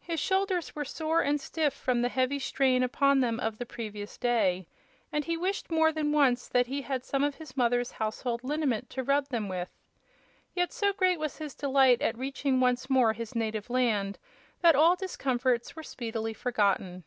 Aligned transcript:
His 0.00 0.18
shoulders 0.18 0.74
were 0.74 0.84
sore 0.84 1.20
and 1.20 1.40
stiff 1.40 1.72
from 1.72 2.02
the 2.02 2.08
heavy 2.08 2.40
strain 2.40 2.82
upon 2.82 3.20
them 3.20 3.38
of 3.38 3.58
the 3.58 3.64
previous 3.64 4.18
day, 4.18 4.66
and 5.12 5.24
he 5.24 5.36
wished 5.36 5.70
more 5.70 5.92
than 5.92 6.10
once 6.10 6.48
that 6.48 6.66
he 6.66 6.82
had 6.82 7.04
some 7.04 7.22
of 7.22 7.36
his 7.36 7.56
mother's 7.56 7.92
household 7.92 8.42
liniment 8.42 8.90
to 8.90 9.04
rub 9.04 9.28
them 9.28 9.48
with. 9.48 9.70
Yet 10.52 10.72
so 10.72 10.92
great 10.92 11.20
was 11.20 11.38
his 11.38 11.54
delight 11.54 12.02
at 12.02 12.18
reaching 12.18 12.58
once 12.58 12.90
more 12.90 13.12
his 13.12 13.36
native 13.36 13.70
land 13.70 14.18
that 14.62 14.74
all 14.74 14.96
discomforts 14.96 15.76
were 15.76 15.84
speedily 15.84 16.34
forgotten. 16.34 17.04